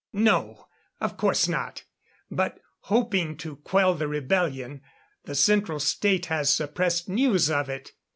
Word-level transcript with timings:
"No, 0.13 0.65
of 0.99 1.15
course 1.15 1.47
not. 1.47 1.83
But 2.31 2.59
hoping 2.85 3.37
to 3.37 3.57
quell 3.57 3.93
the 3.93 4.07
rebellion, 4.07 4.81
the 5.25 5.35
Central 5.35 5.79
State 5.79 6.25
has 6.25 6.51
suppressed 6.51 7.07
news 7.07 7.51
of 7.51 7.69
it. 7.69 7.91